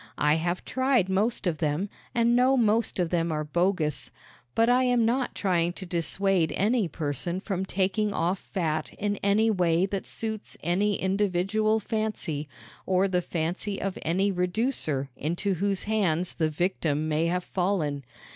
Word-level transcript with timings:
I 0.17 0.37
have 0.37 0.65
tried 0.65 1.09
most 1.09 1.45
of 1.45 1.59
them 1.59 1.87
and 2.15 2.35
know 2.35 2.57
most 2.57 2.97
of 2.97 3.11
them 3.11 3.31
are 3.31 3.43
bogus; 3.43 4.09
but 4.55 4.67
I 4.67 4.81
am 4.85 5.05
not 5.05 5.35
trying 5.35 5.73
to 5.73 5.85
dissuade 5.85 6.51
any 6.53 6.87
person 6.87 7.39
from 7.39 7.65
taking 7.67 8.11
off 8.11 8.39
fat 8.39 8.91
in 8.97 9.17
any 9.17 9.51
way 9.51 9.85
that 9.85 10.07
suits 10.07 10.57
any 10.63 10.95
individual 10.95 11.79
fancy 11.79 12.49
or 12.87 13.07
the 13.07 13.21
fancy 13.21 13.79
of 13.79 13.95
any 14.01 14.31
reducer 14.31 15.11
into 15.15 15.53
whose 15.53 15.83
hands 15.83 16.33
the 16.33 16.49
victim 16.49 17.07
may 17.07 17.27
have 17.27 17.43
fallen. 17.43 18.03